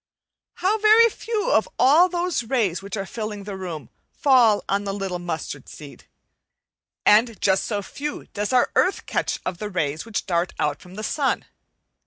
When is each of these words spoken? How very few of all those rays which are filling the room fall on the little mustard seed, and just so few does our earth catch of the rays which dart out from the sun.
How 0.55 0.79
very 0.79 1.09
few 1.09 1.51
of 1.51 1.69
all 1.77 2.09
those 2.09 2.41
rays 2.41 2.81
which 2.81 2.97
are 2.97 3.05
filling 3.05 3.43
the 3.43 3.55
room 3.55 3.91
fall 4.09 4.63
on 4.67 4.83
the 4.83 4.95
little 4.95 5.19
mustard 5.19 5.69
seed, 5.69 6.05
and 7.05 7.39
just 7.39 7.65
so 7.65 7.83
few 7.83 8.25
does 8.33 8.51
our 8.51 8.71
earth 8.75 9.05
catch 9.05 9.39
of 9.45 9.59
the 9.59 9.69
rays 9.69 10.03
which 10.03 10.25
dart 10.25 10.53
out 10.57 10.81
from 10.81 10.95
the 10.95 11.03
sun. 11.03 11.45